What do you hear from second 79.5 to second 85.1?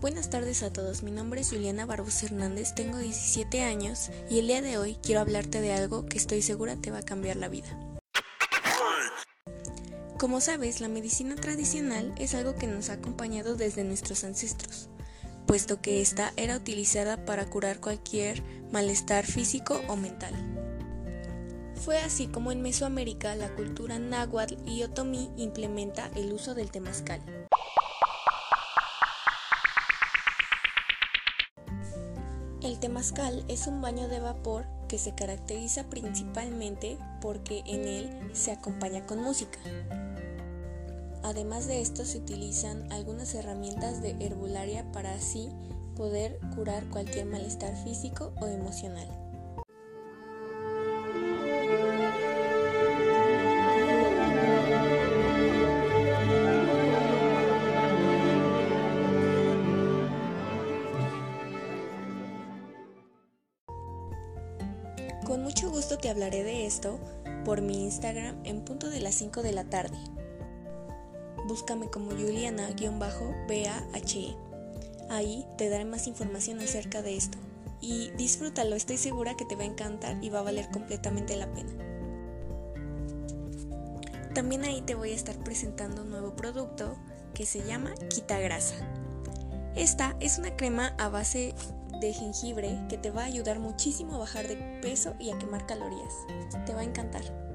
va a encantar y va a valer completamente la pena. También ahí te